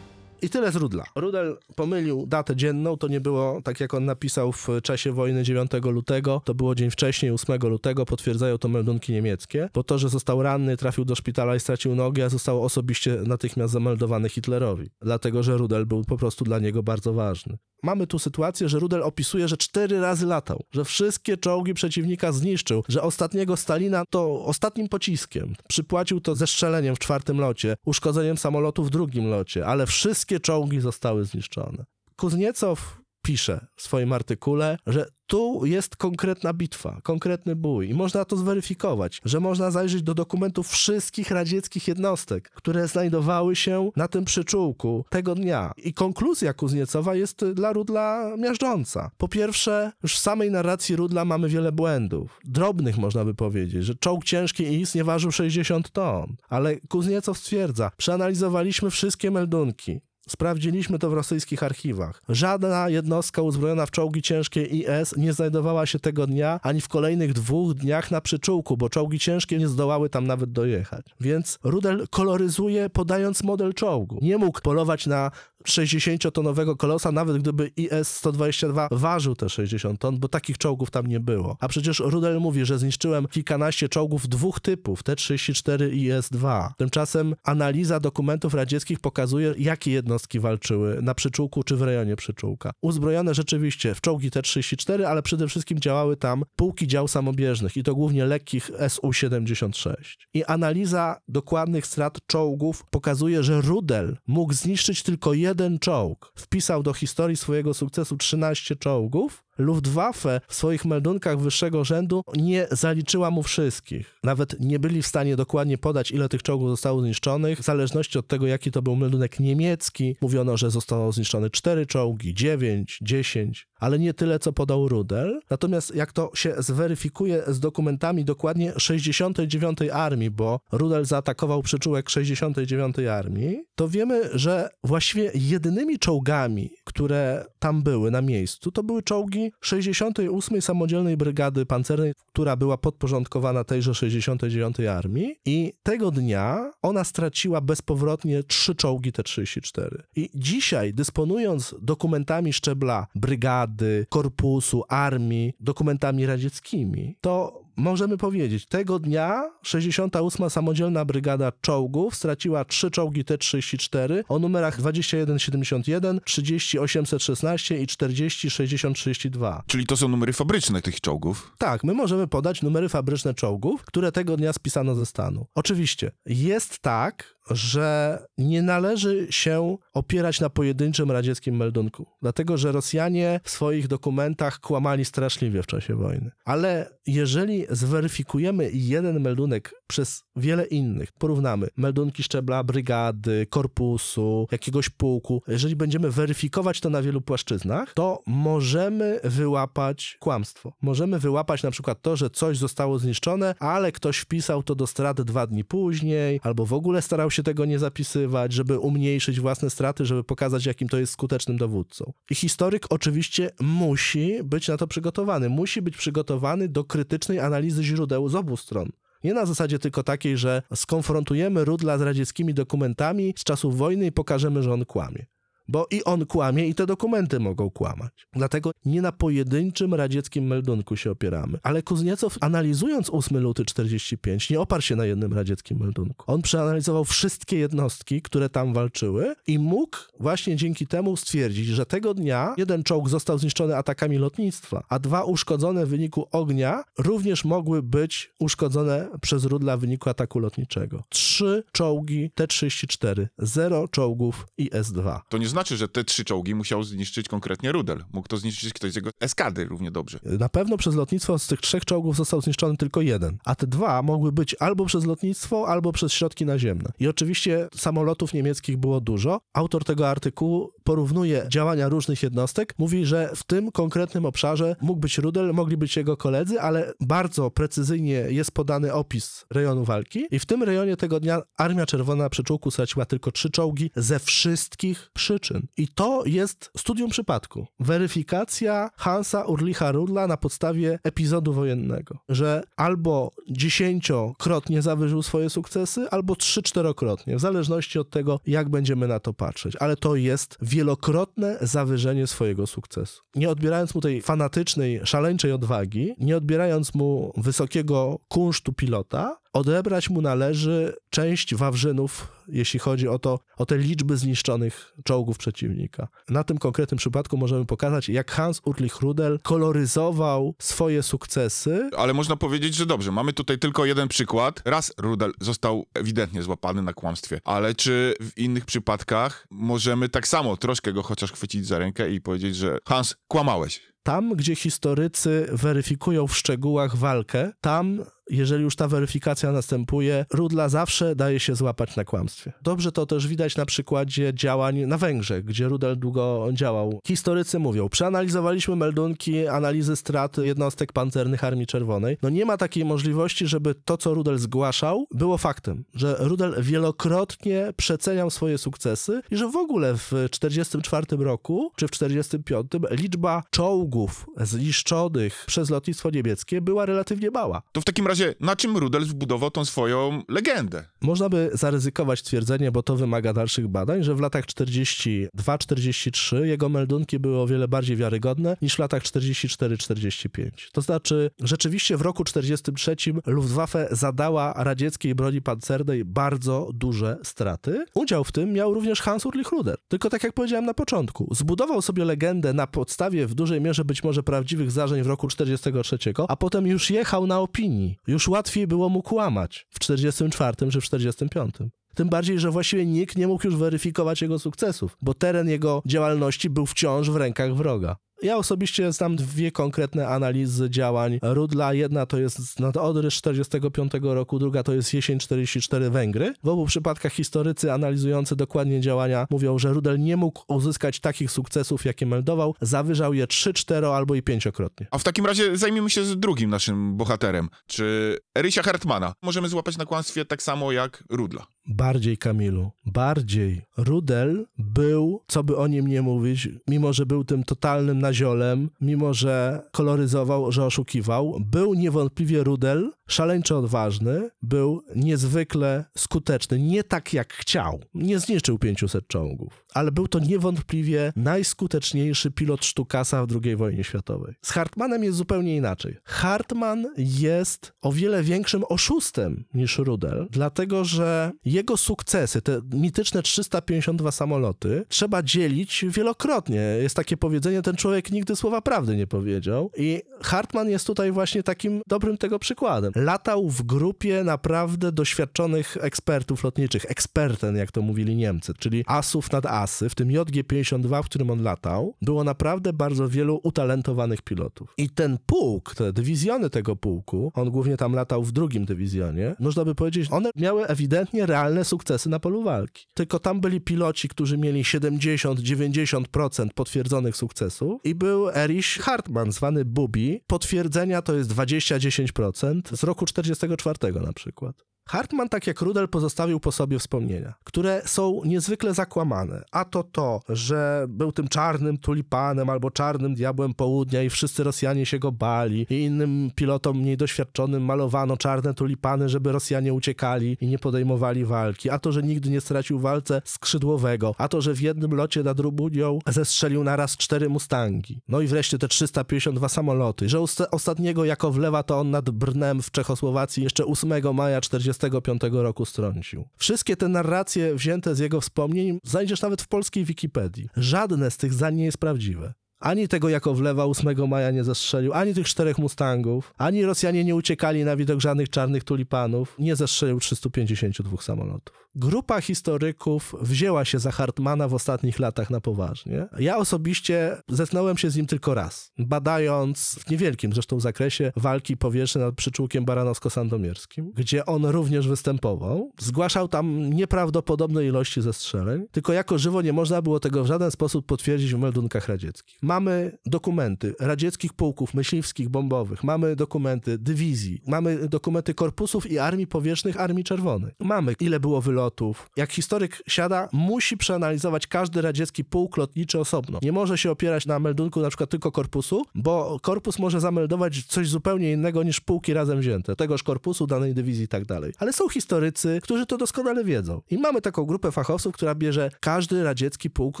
[0.44, 1.04] I tyle z Rudla.
[1.14, 5.70] Rudel pomylił datę dzienną, to nie było tak jak on napisał w czasie wojny 9
[5.82, 10.42] lutego, to było dzień wcześniej, 8 lutego, potwierdzają to meldunki niemieckie, bo to, że został
[10.42, 15.86] ranny, trafił do szpitala i stracił nogę, zostało osobiście natychmiast zameldowane Hitlerowi, dlatego że Rudel
[15.86, 17.58] był po prostu dla niego bardzo ważny.
[17.84, 22.84] Mamy tu sytuację, że Rudel opisuje, że cztery razy latał, że wszystkie czołgi przeciwnika zniszczył,
[22.88, 25.54] że ostatniego Stalina to ostatnim pociskiem.
[25.68, 31.24] Przypłacił to zestrzeleniem w czwartym locie, uszkodzeniem samolotu w drugim locie, ale wszystkie czołgi zostały
[31.24, 31.84] zniszczone.
[32.16, 38.36] Kuzniecow pisze w swoim artykule, że tu jest konkretna bitwa, konkretny bój i można to
[38.36, 45.04] zweryfikować, że można zajrzeć do dokumentów wszystkich radzieckich jednostek, które znajdowały się na tym przyczółku
[45.10, 45.72] tego dnia.
[45.76, 49.10] I konkluzja Kuzniecowa jest dla Rudla miażdżąca.
[49.18, 52.40] Po pierwsze, już w samej narracji Rudla mamy wiele błędów.
[52.44, 56.36] Drobnych można by powiedzieć, że czołg ciężki IS nie ważył 60 ton.
[56.48, 60.00] Ale Kuzniecow stwierdza, przeanalizowaliśmy wszystkie meldunki.
[60.28, 62.22] Sprawdziliśmy to w rosyjskich archiwach.
[62.28, 67.32] Żadna jednostka uzbrojona w czołgi ciężkie IS nie znajdowała się tego dnia ani w kolejnych
[67.32, 71.06] dwóch dniach na przyczółku, bo czołgi ciężkie nie zdołały tam nawet dojechać.
[71.20, 74.18] Więc Rudel koloryzuje podając model czołgu.
[74.22, 75.30] Nie mógł polować na
[75.68, 81.56] 60-tonowego kolosa, nawet gdyby IS-122 ważył te 60 ton, bo takich czołgów tam nie było.
[81.60, 86.68] A przecież Rudel mówi, że zniszczyłem kilkanaście czołgów dwóch typów, T-34 i IS-2.
[86.76, 92.70] Tymczasem analiza dokumentów radzieckich pokazuje, jakie jednostki walczyły na przyczółku czy w rejonie przyczółka.
[92.82, 97.94] Uzbrojone rzeczywiście w czołgi T-34, ale przede wszystkim działały tam pułki dział samobieżnych i to
[97.94, 99.94] głównie lekkich Su-76.
[100.34, 106.32] I analiza dokładnych strat czołgów pokazuje, że Rudel mógł zniszczyć tylko jeden czołg.
[106.36, 113.30] Wpisał do historii swojego sukcesu 13 czołgów, Luftwaffe w swoich meldunkach wyższego rzędu nie zaliczyła
[113.30, 114.18] mu wszystkich.
[114.22, 117.58] Nawet nie byli w stanie dokładnie podać, ile tych czołgów zostało zniszczonych.
[117.58, 122.34] W zależności od tego, jaki to był meldunek niemiecki, mówiono, że zostało zniszczone 4 czołgi,
[122.34, 125.40] 9, 10, ale nie tyle, co podał Rudel.
[125.50, 132.98] Natomiast jak to się zweryfikuje z dokumentami dokładnie 69 Armii, bo Rudel zaatakował przyczółek 69
[132.98, 139.43] Armii, to wiemy, że właściwie jedynymi czołgami, które tam były na miejscu, to były czołgi
[139.60, 147.60] 68 Samodzielnej Brygady Pancernej, która była podporządkowana tejże 69 Armii i tego dnia ona straciła
[147.60, 149.88] bezpowrotnie trzy czołgi T-34.
[150.16, 159.50] I dzisiaj, dysponując dokumentami szczebla brygady, korpusu, armii, dokumentami radzieckimi, to możemy powiedzieć, tego dnia
[159.62, 169.62] 68 Samodzielna Brygada Czołgów straciła trzy czołgi T-34 o numerach 2171, 30816 i 406032.
[169.66, 171.52] Czyli to są numery fabryczne tych czołgów.
[171.58, 175.46] Tak, my możemy podać numery fabryczne czołgów, które tego dnia spisano ze stanu.
[175.54, 183.40] Oczywiście, jest tak, że nie należy się opierać na pojedynczym radzieckim meldunku, dlatego że Rosjanie
[183.44, 186.30] w swoich dokumentach kłamali straszliwie w czasie wojny.
[186.44, 195.42] Ale jeżeli zweryfikujemy jeden meldunek przez wiele innych, porównamy meldunki szczebla brygady, korpusu, jakiegoś pułku,
[195.48, 200.72] jeżeli będziemy weryfikować to na wielu płaszczyznach, to możemy wyłapać kłamstwo.
[200.82, 205.22] Możemy wyłapać na przykład to, że coś zostało zniszczone, ale ktoś wpisał to do strat
[205.22, 210.06] dwa dni później, albo w ogóle starał się tego nie zapisywać, żeby umniejszyć własne straty,
[210.06, 212.12] żeby pokazać, jakim to jest skutecznym dowódcą.
[212.30, 215.48] I historyk oczywiście musi być na to przygotowany.
[215.48, 218.88] Musi być przygotowany do krytycznej analizy źródeł z obu stron.
[219.24, 224.12] Nie na zasadzie tylko takiej, że skonfrontujemy Rudla z radzieckimi dokumentami z czasów wojny i
[224.12, 225.26] pokażemy, że on kłamie.
[225.68, 228.26] Bo i on kłamie, i te dokumenty mogą kłamać.
[228.32, 231.58] Dlatego nie na pojedynczym radzieckim meldunku się opieramy.
[231.62, 236.32] Ale Kuzniecow, analizując 8 luty 45, nie oparł się na jednym radzieckim meldunku.
[236.32, 242.14] On przeanalizował wszystkie jednostki, które tam walczyły i mógł właśnie dzięki temu stwierdzić, że tego
[242.14, 247.82] dnia jeden czołg został zniszczony atakami lotnictwa, a dwa uszkodzone w wyniku ognia również mogły
[247.82, 251.02] być uszkodzone przez Rudla w wyniku ataku lotniczego.
[251.08, 255.20] Trzy czołgi T-34, zero czołgów IS-2.
[255.28, 258.04] To nie znaczy, że te trzy czołgi musiał zniszczyć konkretnie Rudel.
[258.12, 260.18] Mógł to zniszczyć ktoś z jego eskady równie dobrze.
[260.22, 264.02] Na pewno przez lotnictwo z tych trzech czołgów został zniszczony tylko jeden, a te dwa
[264.02, 266.92] mogły być albo przez lotnictwo, albo przez środki naziemne.
[267.00, 269.40] I oczywiście samolotów niemieckich było dużo.
[269.52, 275.18] Autor tego artykułu porównuje działania różnych jednostek, mówi, że w tym konkretnym obszarze mógł być
[275.18, 280.46] Rudel, mogli być jego koledzy, ale bardzo precyzyjnie jest podany opis rejonu walki i w
[280.46, 285.10] tym rejonie tego dnia Armia Czerwona przy czołgu straciła tylko trzy czołgi ze wszystkich
[285.44, 285.66] przyczyn.
[285.76, 287.66] I to jest studium przypadku.
[287.80, 296.36] Weryfikacja Hansa Urlicha Rudla na podstawie epizodu wojennego, że albo dziesięciokrotnie zawyżył swoje sukcesy, albo
[296.36, 299.76] trzy-czterokrotnie, w zależności od tego, jak będziemy na to patrzeć.
[299.76, 303.22] Ale to jest wielokrotne zawyżenie swojego sukcesu.
[303.34, 310.22] Nie odbierając mu tej fanatycznej, szaleńczej odwagi, nie odbierając mu wysokiego kunsztu pilota, odebrać mu
[310.22, 316.08] należy część wawrzynów, jeśli chodzi o to, o te liczby zniszczonych czołgów przeciwnika.
[316.28, 321.90] Na tym konkretnym przypadku możemy pokazać, jak Hans Ulrich Rudel koloryzował swoje sukcesy.
[321.96, 324.62] Ale można powiedzieć, że dobrze, mamy tutaj tylko jeden przykład.
[324.64, 330.56] Raz Rudel został ewidentnie złapany na kłamstwie, ale czy w innych przypadkach możemy tak samo
[330.56, 333.93] troszkę go chociaż chwycić za rękę i powiedzieć, że Hans, kłamałeś.
[334.04, 341.16] Tam, gdzie historycy weryfikują w szczegółach walkę, tam jeżeli już ta weryfikacja następuje, Rudla zawsze
[341.16, 342.52] daje się złapać na kłamstwie.
[342.62, 347.00] Dobrze to też widać na przykładzie działań na Węgrzech, gdzie Rudel długo działał.
[347.06, 352.16] Historycy mówią, przeanalizowaliśmy meldunki analizy strat jednostek pancernych Armii Czerwonej.
[352.22, 357.72] No nie ma takiej możliwości, żeby to, co Rudel zgłaszał, było faktem, że Rudel wielokrotnie
[357.76, 363.93] przeceniał swoje sukcesy i że w ogóle w 1944 roku czy w 1945 liczba czołgów
[364.36, 367.62] zniszczonych przez lotnictwo niemieckie była relatywnie mała.
[367.72, 370.84] To w takim razie na czym Rudel zbudował tą swoją legendę?
[371.00, 377.18] Można by zaryzykować twierdzenie, bo to wymaga dalszych badań, że w latach 42-43 jego meldunki
[377.18, 380.50] były o wiele bardziej wiarygodne niż w latach 44-45.
[380.72, 387.84] To znaczy, rzeczywiście w roku 43 Luftwaffe zadała radzieckiej broni pancernej bardzo duże straty.
[387.94, 389.76] Udział w tym miał również Hans Ulrich Ruder.
[389.88, 394.04] Tylko tak jak powiedziałem na początku, zbudował sobie legendę na podstawie w dużej mierze być
[394.04, 397.96] może prawdziwych zdarzeń w roku 43, a potem już jechał na opinii.
[398.06, 401.54] Już łatwiej było mu kłamać w 44 czy w 45.
[401.94, 406.50] Tym bardziej, że właściwie nikt nie mógł już weryfikować jego sukcesów, bo teren jego działalności
[406.50, 407.96] był wciąż w rękach wroga.
[408.24, 411.74] Ja osobiście znam dwie konkretne analizy działań Rudla.
[411.74, 416.34] Jedna to jest nad Odry z 45 roku, druga to jest jesień 44 Węgry.
[416.42, 421.84] W obu przypadkach historycy analizujący dokładnie działania mówią, że Rudel nie mógł uzyskać takich sukcesów,
[421.84, 422.54] jakie meldował.
[422.60, 424.86] Zawyżał je 3, 4 albo i pięciokrotnie.
[424.90, 429.14] A w takim razie zajmijmy się z drugim naszym bohaterem, czy Erysia Hartmana.
[429.22, 431.46] Możemy złapać na kłamstwie tak samo jak Rudla.
[431.66, 433.62] Bardziej, Kamilu, bardziej.
[433.76, 439.14] Rudel był, co by o nim nie mówić, mimo że był tym totalnym naziolem, mimo
[439.14, 447.32] że koloryzował, że oszukiwał, był niewątpliwie Rudel, szaleńczo odważny, był niezwykle skuteczny, nie tak jak
[447.32, 447.80] chciał.
[447.94, 454.34] Nie zniszczył 500 czołgów, ale był to niewątpliwie najskuteczniejszy pilot Sztukasa w II wojnie światowej.
[454.42, 455.96] Z Hartmanem jest zupełnie inaczej.
[456.04, 464.10] Hartman jest o wiele większym oszustem niż Rudel, dlatego że jego sukcesy, te mityczne 352
[464.10, 466.60] samoloty, trzeba dzielić wielokrotnie.
[466.82, 471.42] Jest takie powiedzenie, ten człowiek nigdy słowa prawdy nie powiedział i Hartman jest tutaj właśnie
[471.42, 472.92] takim dobrym tego przykładem.
[472.96, 479.46] Latał w grupie naprawdę doświadczonych ekspertów lotniczych, eksperten, jak to mówili Niemcy, czyli asów nad
[479.46, 484.74] asy, w tym JG-52, w którym on latał, było naprawdę bardzo wielu utalentowanych pilotów.
[484.78, 489.64] I ten pułk, te dywizjony tego pułku, on głównie tam latał w drugim dywizjonie, można
[489.64, 492.86] by powiedzieć, one miały ewidentnie realne sukcesy na polu walki.
[492.94, 500.20] Tylko tam byli piloci, którzy mieli 70-90% potwierdzonych sukcesów i był Erich Hartmann, zwany Bubi.
[500.26, 504.73] Potwierdzenia to jest 20-10% z roku 44 na przykład.
[504.88, 509.42] Hartman, tak jak Rudel, pozostawił po sobie wspomnienia, które są niezwykle zakłamane.
[509.52, 514.86] A to to, że był tym czarnym tulipanem albo czarnym diabłem południa i wszyscy Rosjanie
[514.86, 520.46] się go bali i innym pilotom mniej doświadczonym malowano czarne tulipany, żeby Rosjanie uciekali i
[520.46, 521.70] nie podejmowali walki.
[521.70, 524.14] A to, że nigdy nie stracił walce skrzydłowego.
[524.18, 528.00] A to, że w jednym locie nad Rumunią zestrzelił naraz cztery Mustangi.
[528.08, 530.08] No i wreszcie te 352 samoloty.
[530.08, 534.73] Że osta- ostatniego jako wlewa to on nad Brnem w Czechosłowacji jeszcze 8 maja 40
[534.78, 536.28] 1945 roku strącił.
[536.36, 540.48] Wszystkie te narracje wzięte z jego wspomnień znajdziesz nawet w polskiej Wikipedii.
[540.56, 542.34] Żadne z tych zdań nie jest prawdziwe.
[542.64, 547.64] Ani tego Jakowlewa 8 maja nie zestrzelił, ani tych czterech Mustangów, ani Rosjanie nie uciekali
[547.64, 551.64] na widok żadnych czarnych tulipanów, nie zestrzelił 352 samolotów.
[551.76, 556.06] Grupa historyków wzięła się za Hartmana w ostatnich latach na poważnie.
[556.18, 562.04] Ja osobiście zetknąłem się z nim tylko raz, badając w niewielkim zresztą zakresie walki powietrznej
[562.04, 565.70] nad przyczółkiem baranowsko-sandomierskim, gdzie on również występował.
[565.80, 570.86] Zgłaszał tam nieprawdopodobne ilości zestrzeleń, tylko jako żywo nie można było tego w żaden sposób
[570.86, 572.38] potwierdzić w meldunkach radzieckich.
[572.54, 579.80] Mamy dokumenty radzieckich pułków myśliwskich, bombowych, mamy dokumenty dywizji, mamy dokumenty korpusów i armii powietrznych
[579.80, 580.52] Armii Czerwonej.
[580.60, 582.10] Mamy ile było wylotów.
[582.16, 586.38] Jak historyk siada, musi przeanalizować każdy radziecki pułk lotniczy osobno.
[586.42, 590.88] Nie może się opierać na meldunku na przykład tylko korpusu, bo korpus może zameldować coś
[590.88, 594.52] zupełnie innego niż pułki razem wzięte, tegoż korpusu, danej dywizji i tak dalej.
[594.58, 596.80] Ale są historycy, którzy to doskonale wiedzą.
[596.90, 600.00] I mamy taką grupę fachowców, która bierze każdy radziecki pułk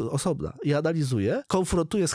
[0.00, 2.12] osobna i analizuje, konfrontuje z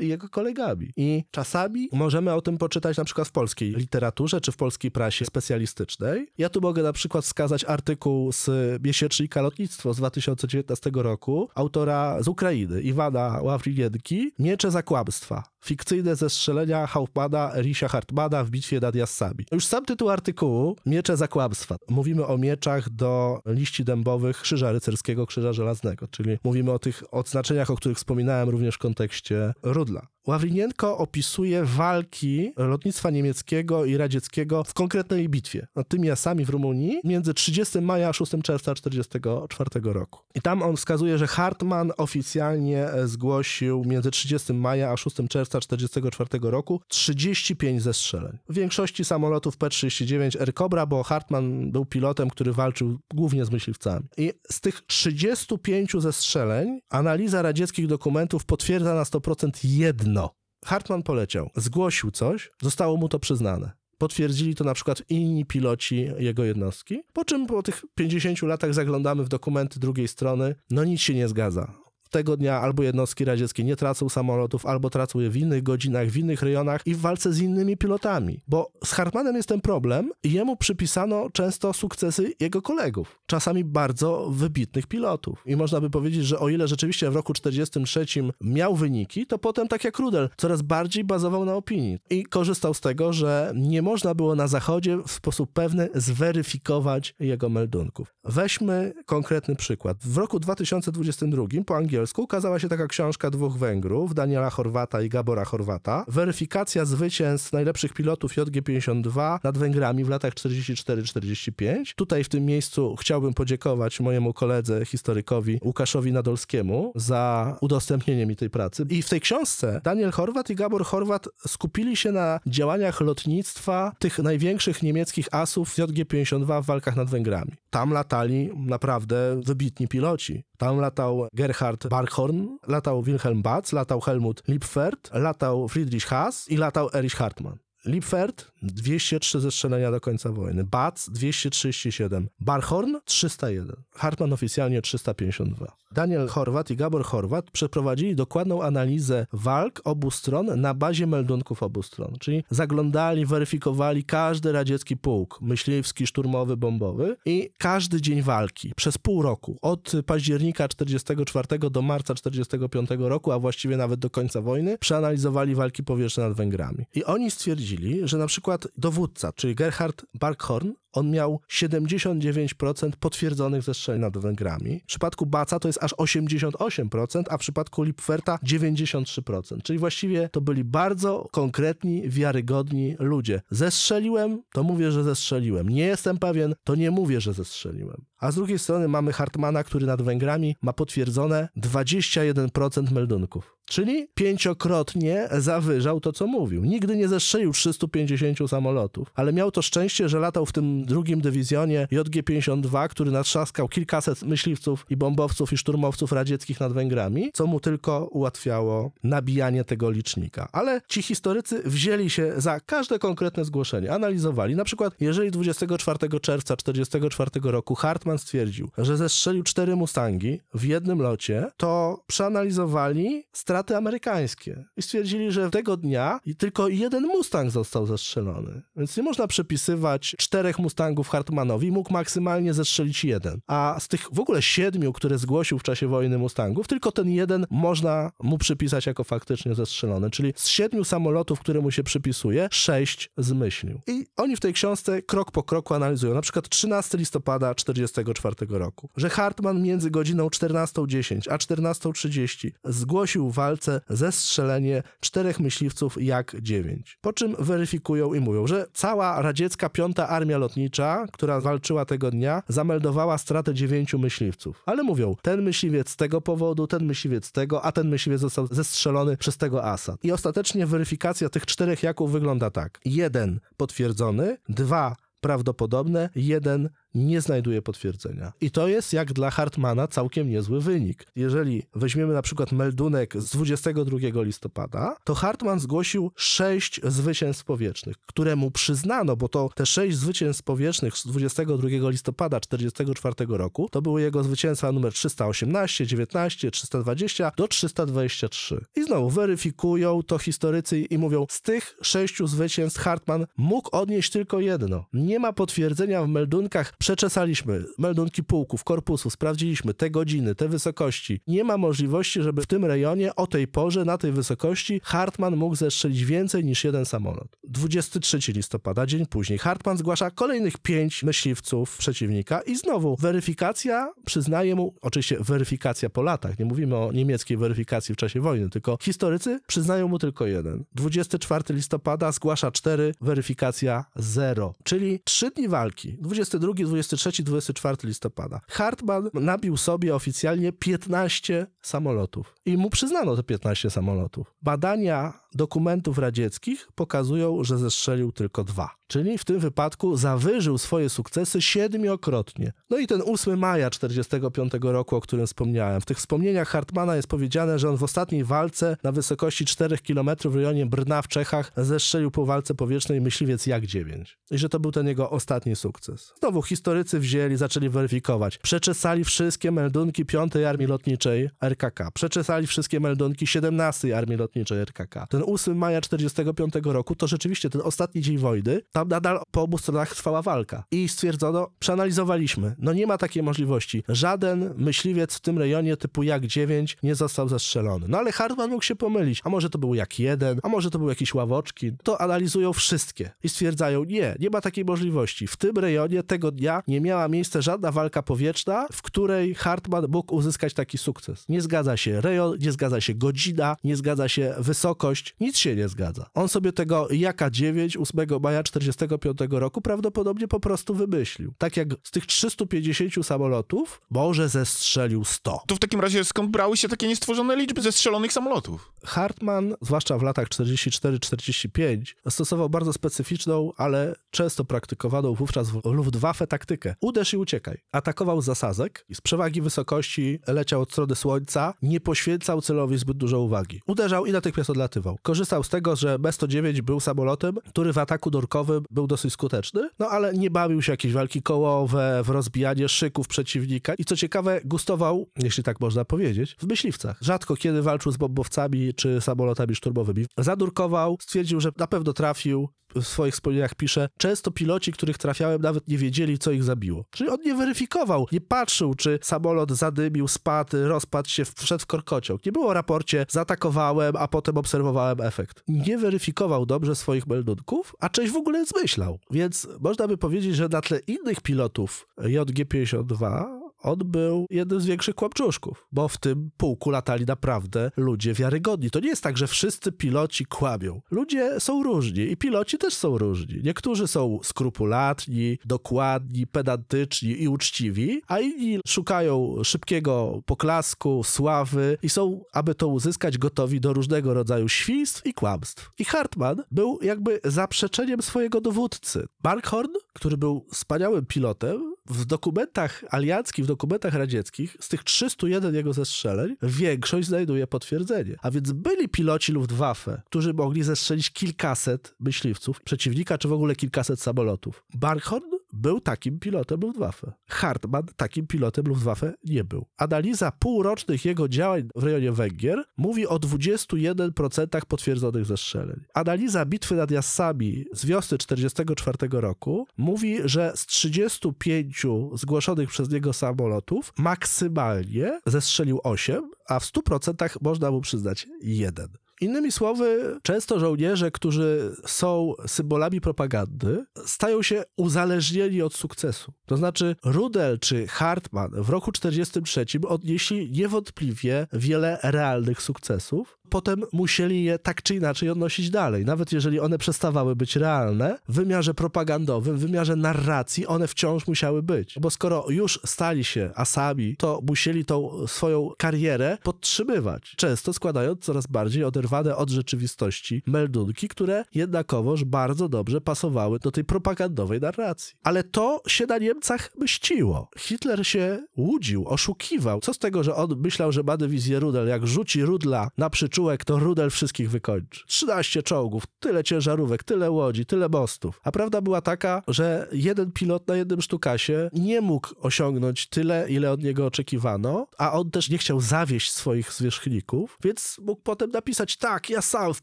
[0.00, 0.92] I jego kolegami.
[0.96, 5.24] I czasami możemy o tym poczytać na przykład w polskiej literaturze czy w polskiej prasie
[5.24, 6.28] specjalistycznej.
[6.38, 8.50] Ja tu mogę na przykład wskazać artykuł z
[8.82, 15.53] miesięcznika Lotnictwo z 2019 roku autora z Ukrainy, Iwana Ławrinienki, Miecze zakłamstwa.
[15.64, 19.46] Fikcyjne zestrzelenia Hauptmana Erisia Hartmana w bitwie nad Jassami.
[19.52, 21.76] Już sam tytuł artykułu Miecze zakłamstwa.
[21.88, 27.70] Mówimy o mieczach do liści dębowych Krzyża Rycerskiego, Krzyża Żelaznego, czyli mówimy o tych odznaczeniach,
[27.70, 30.06] o których wspominałem również w kontekście Rudla.
[30.26, 37.00] Ławrinienko opisuje walki lotnictwa niemieckiego i radzieckiego w konkretnej bitwie nad tymi jasami w Rumunii
[37.04, 40.20] między 30 maja a 6 czerwca 1944 roku.
[40.34, 46.50] I tam on wskazuje, że Hartmann oficjalnie zgłosił między 30 maja a 6 czerwca 1944
[46.50, 48.38] roku 35 zestrzeleń.
[48.48, 54.06] W większości samolotów P-39 Air Cobra, bo Hartmann był pilotem, który walczył głównie z myśliwcami.
[54.16, 60.30] I z tych 35 zestrzeleń analiza radzieckich dokumentów potwierdza na 100% jedno.
[60.64, 63.72] Hartmann poleciał, zgłosił coś, zostało mu to przyznane.
[63.98, 69.24] Potwierdzili to na przykład inni piloci jego jednostki, po czym po tych 50 latach zaglądamy
[69.24, 71.83] w dokumenty drugiej strony, no nic się nie zgadza.
[72.14, 76.16] Tego dnia albo jednostki radzieckie nie tracą samolotów, albo tracą je w innych godzinach, w
[76.16, 78.40] innych rejonach i w walce z innymi pilotami.
[78.48, 84.30] Bo z Hartmanem jest ten problem i jemu przypisano często sukcesy jego kolegów, czasami bardzo
[84.30, 85.42] wybitnych pilotów.
[85.46, 88.06] I można by powiedzieć, że o ile rzeczywiście w roku 43
[88.40, 92.80] miał wyniki, to potem tak jak Rudel, coraz bardziej bazował na opinii i korzystał z
[92.80, 98.14] tego, że nie można było na zachodzie w sposób pewny zweryfikować jego meldunków.
[98.24, 99.96] Weźmy konkretny przykład.
[100.00, 105.44] W roku 2022 po angielsku ukazała się taka książka dwóch Węgrów, Daniela Chorwata i Gabora
[105.44, 106.04] Chorwata.
[106.08, 111.94] Weryfikacja zwycięstw najlepszych pilotów JG-52 nad Węgrami w latach 44-45.
[111.96, 118.50] Tutaj w tym miejscu chciałbym podziękować mojemu koledze, historykowi Łukaszowi Nadolskiemu za udostępnienie mi tej
[118.50, 118.86] pracy.
[118.90, 124.18] I w tej książce Daniel Chorwat i Gabor Chorwat skupili się na działaniach lotnictwa tych
[124.18, 127.52] największych niemieckich asów JG-52 w walkach nad Węgrami.
[127.70, 130.44] Tam latali naprawdę wybitni piloci.
[130.64, 136.90] Tam latał Gerhard Barkhorn, latał Wilhelm Batz, latał Helmut Liebfert, latał Friedrich Haas i latał
[136.94, 137.58] Erich Hartmann.
[137.84, 145.76] Liebfert 203 zestrzelenia do końca wojny, Batz 237, Barkhorn 301, Hartmann oficjalnie 352.
[145.94, 151.82] Daniel Chorwat i Gabor Chorwat przeprowadzili dokładną analizę walk obu stron na bazie meldunków obu
[151.82, 158.72] stron, czyli zaglądali, weryfikowali każdy radziecki pułk, myśliwski, szturmowy, bombowy i każdy dzień walki.
[158.76, 164.40] Przez pół roku, od października 44 do marca 45 roku, a właściwie nawet do końca
[164.40, 166.84] wojny, przeanalizowali walki powietrzne nad Węgrami.
[166.94, 167.73] I oni stwierdzili,
[168.04, 174.80] że na przykład dowódca, czyli Gerhard Barkhorn, on miał 79% potwierdzonych zestrzeleń nad Węgrami.
[174.80, 179.62] W przypadku Baca to jest aż 88%, a w przypadku Lipferta 93%.
[179.62, 183.42] Czyli właściwie to byli bardzo konkretni, wiarygodni ludzie.
[183.50, 185.68] Zestrzeliłem, to mówię, że zestrzeliłem.
[185.68, 188.04] Nie jestem pewien, to nie mówię, że zestrzeliłem.
[188.18, 193.56] A z drugiej strony mamy Hartmana, który nad Węgrami ma potwierdzone 21% meldunków.
[193.64, 196.64] Czyli pięciokrotnie zawyżał to, co mówił.
[196.64, 201.88] Nigdy nie zestrzelił 350 samolotów, ale miał to szczęście, że latał w tym drugim dywizjonie
[201.92, 208.08] JG-52, który natrzaskał kilkaset myśliwców i bombowców i szturmowców radzieckich nad Węgrami, co mu tylko
[208.10, 210.48] ułatwiało nabijanie tego licznika.
[210.52, 214.56] Ale ci historycy wzięli się za każde konkretne zgłoszenie, analizowali.
[214.56, 221.02] Na przykład, jeżeli 24 czerwca 1944 roku Hartmann stwierdził, że zestrzelił cztery Mustangi w jednym
[221.02, 228.62] locie, to przeanalizowali straty amerykańskie i stwierdzili, że tego dnia tylko jeden Mustang został zestrzelony.
[228.76, 233.40] Więc nie można przypisywać czterech Mustangów Mustangów Hartmanowi mógł maksymalnie zestrzelić jeden.
[233.46, 237.46] A z tych w ogóle siedmiu, które zgłosił w czasie wojny Mustangów, tylko ten jeden
[237.50, 240.10] można mu przypisać jako faktycznie zestrzelony.
[240.10, 243.80] Czyli z siedmiu samolotów, które mu się przypisuje, sześć zmyślił.
[243.86, 246.14] I oni w tej książce krok po kroku analizują.
[246.14, 253.34] Na przykład 13 listopada 1944 roku, że Hartman między godziną 14.10 a 14.30 zgłosił w
[253.34, 256.76] walce zestrzelenie czterech myśliwców Jak-9.
[257.00, 260.63] Po czym weryfikują i mówią, że cała radziecka piąta armia lotnicza,
[261.12, 264.62] która walczyła tego dnia, zameldowała stratę dziewięciu myśliwców.
[264.66, 269.16] Ale mówią, ten myśliwiec z tego powodu, ten myśliwiec tego, a ten myśliwiec został zestrzelony
[269.16, 269.96] przez tego asa.
[270.02, 272.80] I ostatecznie weryfikacja tych czterech jaków wygląda tak.
[272.84, 278.32] Jeden potwierdzony, dwa prawdopodobne, jeden nie znajduje potwierdzenia.
[278.40, 281.06] I to jest jak dla Hartmana całkiem niezły wynik.
[281.16, 288.36] Jeżeli weźmiemy na przykład meldunek z 22 listopada, to Hartman zgłosił sześć zwycięstw powietrznych, które
[288.36, 294.02] mu przyznano, bo to te sześć zwycięstw powietrznych z 22 listopada 1944 roku, to były
[294.02, 298.64] jego zwycięstwa numer 318, 19, 320 do 323.
[298.76, 304.40] I znowu weryfikują to historycy i mówią, z tych sześciu zwycięstw Hartman mógł odnieść tylko
[304.40, 304.84] jedno.
[304.92, 311.20] Nie ma potwierdzenia w meldunkach Przeczesaliśmy meldunki pułków, korpusu, sprawdziliśmy te godziny, te wysokości.
[311.26, 315.54] Nie ma możliwości, żeby w tym rejonie o tej porze, na tej wysokości Hartman mógł
[315.54, 317.28] zestrzelić więcej niż jeden samolot.
[317.44, 324.74] 23 listopada, dzień później, Hartman zgłasza kolejnych pięć myśliwców przeciwnika i znowu weryfikacja przyznaje mu,
[324.82, 329.88] oczywiście weryfikacja po latach, nie mówimy o niemieckiej weryfikacji w czasie wojny, tylko historycy przyznają
[329.88, 330.64] mu tylko jeden.
[330.74, 335.96] 24 listopada zgłasza cztery, weryfikacja zero, czyli trzy dni walki.
[336.00, 338.40] 22, 23-24 listopada.
[338.48, 344.34] Hartman nabił sobie oficjalnie 15 samolotów i mu przyznano te 15 samolotów.
[344.42, 348.70] Badania dokumentów radzieckich pokazują, że zestrzelił tylko dwa.
[348.86, 352.52] Czyli w tym wypadku zawyżył swoje sukcesy siedmiokrotnie.
[352.70, 355.80] No i ten 8 maja 45 roku, o którym wspomniałem.
[355.80, 360.10] W tych wspomnieniach Hartmana jest powiedziane, że on w ostatniej walce na wysokości 4 km
[360.24, 364.04] w rejonie Brna w Czechach zestrzelił po walce powietrznej myśliwiec Jak-9.
[364.30, 366.12] I że to był ten jego ostatni sukces.
[366.18, 368.38] Znowu historycy wzięli, zaczęli weryfikować.
[368.38, 371.90] Przeczesali wszystkie meldunki 5 Armii Lotniczej RKK.
[371.90, 375.06] Przeczesali wszystkie meldunki 17 Armii Lotniczej RKK.
[375.06, 378.60] Ten 8 maja 45 roku to rzeczywiście ten ostatni dzień wojny.
[378.72, 380.64] Tam nadal po obu stronach trwała walka.
[380.70, 383.84] I stwierdzono, przeanalizowaliśmy, no nie ma takiej możliwości.
[383.88, 387.86] Żaden myśliwiec w tym rejonie typu Jak-9 nie został zastrzelony.
[387.88, 389.20] No ale Hartman mógł się pomylić.
[389.24, 391.72] A może to był Jak-1, a może to był jakiś Ławoczki.
[391.82, 395.26] To analizują wszystkie i stwierdzają, nie, nie ma takiej możliwości.
[395.26, 400.14] W tym rejonie tego dnia nie miała miejsca żadna walka powietrzna, w której Hartman mógł
[400.14, 401.24] uzyskać taki sukces.
[401.28, 405.68] Nie zgadza się rejon, nie zgadza się godzina, nie zgadza się wysokość, nic się nie
[405.68, 406.06] zgadza.
[406.14, 411.34] On sobie tego Jaka 9 8 maja 45 roku prawdopodobnie po prostu wymyślił.
[411.38, 415.42] Tak jak z tych 350 samolotów może zestrzelił 100.
[415.46, 418.72] To w takim razie skąd brały się takie niestworzone liczby zestrzelonych samolotów?
[418.84, 426.74] Hartman, zwłaszcza w latach 44-45, stosował bardzo specyficzną, ale często praktykowaną wówczas w Luftwaffe taktykę.
[426.80, 427.58] Uderz i uciekaj.
[427.72, 432.96] Atakował z zasadzek i z przewagi wysokości leciał od strony słońca, nie poświęcał celowi zbyt
[432.96, 433.60] dużo uwagi.
[433.66, 434.98] Uderzał i natychmiast odlatywał.
[435.04, 439.88] Korzystał z tego, że B-109 był samolotem, który w ataku dorkowym był dosyć skuteczny, no
[439.88, 445.08] ale nie bawił się jakieś walki kołowe, w rozbijanie szyków przeciwnika i co ciekawe, gustował,
[445.16, 446.98] jeśli tak można powiedzieć, w myśliwcach.
[447.00, 450.06] Rzadko kiedy walczył z bombowcami czy samolotami szturmowymi.
[450.18, 455.68] Zadurkował, stwierdził, że na pewno trafił, w swoich wspomnieniach pisze, często piloci, których trafiałem, nawet
[455.68, 456.84] nie wiedzieli, co ich zabiło.
[456.90, 462.26] Czyli on nie weryfikował, nie patrzył, czy samolot zadymił, spadł, rozpadł się, wszedł w korkociąg.
[462.26, 465.42] Nie było raporcie, zaatakowałem, a potem obserwowałem efekt.
[465.48, 468.98] Nie weryfikował dobrze swoich meldunków, a część w ogóle zmyślał.
[469.10, 473.24] Więc można by powiedzieć, że na tle innych pilotów JG-52
[473.64, 478.70] on był jednym z większych kłamczuszków, bo w tym pułku latali naprawdę ludzie wiarygodni.
[478.70, 480.80] To nie jest tak, że wszyscy piloci kłamią.
[480.90, 483.40] Ludzie są różni i piloci też są różni.
[483.44, 492.24] Niektórzy są skrupulatni, dokładni, pedantyczni i uczciwi, a inni szukają szybkiego poklasku, sławy i są,
[492.32, 495.70] aby to uzyskać, gotowi do różnego rodzaju świństw i kłamstw.
[495.78, 499.06] I Hartman był jakby zaprzeczeniem swojego dowódcy.
[499.22, 505.72] Barkhorn, który był wspaniałym pilotem, w dokumentach alianckich, w dokumentach radzieckich, z tych 301 jego
[505.72, 508.16] zestrzeleń, większość znajduje potwierdzenie.
[508.22, 514.00] A więc byli piloci Luftwaffe, którzy mogli zestrzelić kilkaset myśliwców przeciwnika, czy w ogóle kilkaset
[514.00, 514.64] samolotów.
[514.74, 517.12] Barkhorn był takim pilotem Luftwaffe.
[517.26, 519.66] Hartmann takim pilotem Luftwaffe nie był.
[519.76, 525.80] Analiza półrocznych jego działań w rejonie Węgier mówi o 21% potwierdzonych zestrzeleń.
[525.94, 533.12] Analiza bitwy nad Jassami z wiosny 1944 roku mówi, że z 35 zgłoszonych przez niego
[533.12, 538.88] samolotów maksymalnie zestrzelił 8, a w 100% można mu przyznać jeden.
[539.20, 546.32] Innymi słowy, często żołnierze, którzy są symbolami propagandy, stają się uzależnieni od sukcesu.
[546.46, 553.38] To znaczy, Rudel czy Hartmann w roku 1943 odnieśli niewątpliwie wiele realnych sukcesów.
[553.48, 556.04] Potem musieli je tak czy inaczej odnosić dalej.
[556.04, 561.62] Nawet jeżeli one przestawały być realne, w wymiarze propagandowym, w wymiarze narracji, one wciąż musiały
[561.62, 561.94] być.
[562.00, 567.34] Bo skoro już stali się asami, to musieli tą swoją karierę podtrzymywać.
[567.36, 573.84] Często składając coraz bardziej oderwane od rzeczywistości meldunki, które jednakowoż bardzo dobrze pasowały do tej
[573.84, 575.16] propagandowej narracji.
[575.22, 577.48] Ale to się na Niemcach mściło.
[577.58, 579.80] Hitler się łudził, oszukiwał.
[579.80, 583.64] Co z tego, że on myślał, że ma dywizję Rudel, jak rzuci Rudla na przyczółek,
[583.64, 585.00] to Rudel wszystkich wykończy.
[585.06, 588.40] 13 czołgów, tyle ciężarówek, tyle łodzi, tyle mostów.
[588.44, 593.70] A prawda była taka, że jeden pilot na jednym sztukasie nie mógł osiągnąć tyle, ile
[593.70, 598.96] od niego oczekiwano, a on też nie chciał zawieść swoich zwierzchników, więc mógł potem napisać,
[598.96, 599.82] tak, ja sam w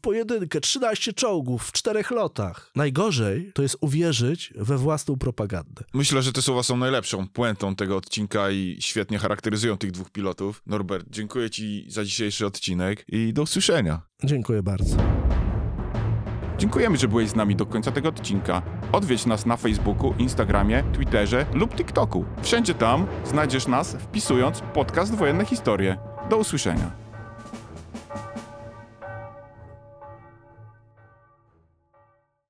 [0.00, 2.70] pojedynkę, 13 czołgów w czterech lotach.
[2.76, 5.84] Najgorzej to jest uwierzyć we własną propagandę.
[5.94, 10.62] Myślę, że te słowa są najlepszą puentą tego odcinka i świetnie charakteryzują tych dwóch pilotów.
[10.66, 14.00] Norbert, dziękuję ci za dzisiejszy odcinek i do usłyszenia.
[14.24, 14.96] Dziękuję bardzo.
[16.58, 18.62] Dziękujemy, że byłeś z nami do końca tego odcinka.
[18.92, 22.24] Odwiedź nas na Facebooku, Instagramie, Twitterze lub TikToku.
[22.42, 25.98] Wszędzie tam znajdziesz nas wpisując podcast Wojenne Historie.
[26.30, 27.01] Do usłyszenia.